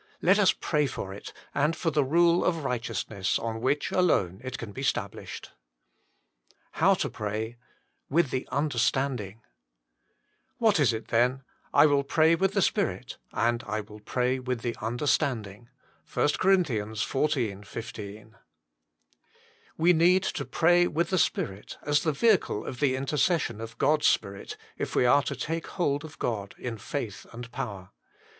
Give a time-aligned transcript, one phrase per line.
[0.19, 4.57] Let us pray for it, and for the rule of righteousness on which alone it
[4.57, 5.51] can be stablished.
[6.71, 7.55] HOW TO PHAY.
[8.11, 9.37] tBEtth t!je fttntitrstnnblttjj
[10.57, 11.43] "What is it then?
[11.71, 15.69] I will pray with the spirit, and I will pray with the understanding."
[16.11, 16.51] 1 COR.
[16.55, 17.65] xiv.
[17.67, 18.35] 15.
[19.77, 23.77] We need to pray with the spirit, as the vehicle of the inter cession of
[23.77, 27.91] God s Spirit, if we are to take hold of God in faith and power.